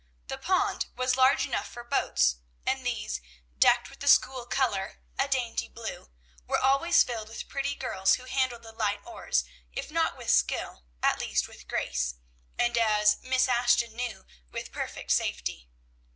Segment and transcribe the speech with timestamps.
[0.29, 3.21] The pond was large enough for boats; and these,
[3.59, 6.09] decked with the school color, a dainty blue,
[6.47, 10.85] were always filled with pretty girls, who handled the light oars, if not with skill,
[11.03, 12.15] at least with grace,
[12.57, 15.69] and, as Miss Ashton knew, with perfect safety.